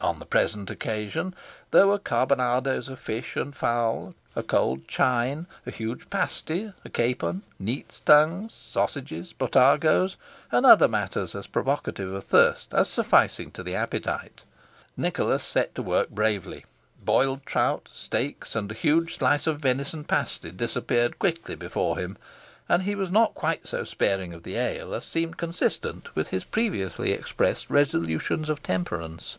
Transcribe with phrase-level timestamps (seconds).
[0.00, 1.34] On the present occasion,
[1.72, 7.42] there were carbonadoes of fish and fowl, a cold chine, a huge pasty, a capon,
[7.58, 10.14] neat's tongues, sausages, botargos,
[10.52, 14.44] and other matters as provocative of thirst as sufficing to the appetite.
[14.96, 16.64] Nicholas set to work bravely.
[17.04, 22.16] Broiled trout, steaks, and a huge slice of venison pasty, disappeared quickly before him,
[22.68, 26.44] and he was not quite so sparing of the ale as seemed consistent with his
[26.44, 29.36] previously expressed resolutions of temperance.